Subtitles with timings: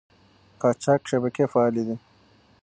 [0.61, 1.95] قاچاق شبکې فعالې دي.